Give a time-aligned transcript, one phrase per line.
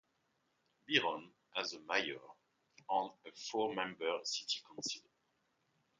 [0.87, 2.17] Byron has a mayor
[2.89, 5.03] and a four-member city council.